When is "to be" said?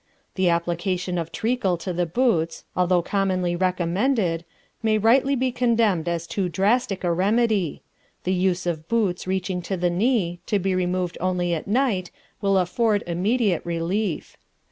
10.47-10.73